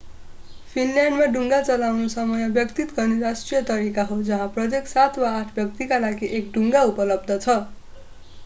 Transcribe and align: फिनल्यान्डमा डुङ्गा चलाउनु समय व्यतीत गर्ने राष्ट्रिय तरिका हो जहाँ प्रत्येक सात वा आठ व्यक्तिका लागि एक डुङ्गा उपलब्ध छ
फिनल्यान्डमा 0.69 1.25
डुङ्गा 1.33 1.57
चलाउनु 1.67 2.07
समय 2.13 2.47
व्यतीत 2.55 2.95
गर्ने 2.95 3.17
राष्ट्रिय 3.23 3.61
तरिका 3.67 4.05
हो 4.05 4.17
जहाँ 4.31 4.47
प्रत्येक 4.55 4.89
सात 4.93 5.19
वा 5.25 5.29
आठ 5.35 5.53
व्यक्तिका 5.59 5.99
लागि 6.07 6.31
एक 6.39 6.49
डुङ्गा 6.57 6.83
उपलब्ध 6.89 7.37
छ 7.37 7.59